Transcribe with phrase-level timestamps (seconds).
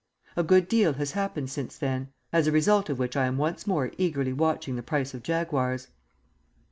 [0.35, 3.67] A good deal has happened since then; as a result of which I am once
[3.67, 5.89] more eagerly watching the price of Jaguars.